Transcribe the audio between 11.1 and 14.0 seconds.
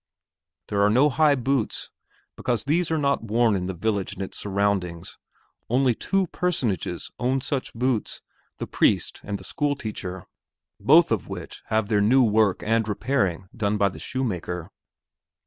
of whom have their new work and repairing done by the